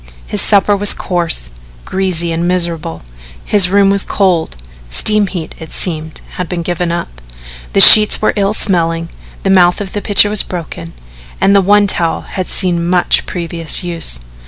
[0.25, 1.51] His supper was coarse,
[1.85, 3.03] greasy and miserable,
[3.45, 4.55] his room was cold
[4.89, 7.21] (steam heat, it seemed, had been given up),
[7.73, 9.09] the sheets were ill smelling,
[9.43, 10.93] the mouth of the pitcher was broken,
[11.39, 14.19] and the one towel had seen much previous use.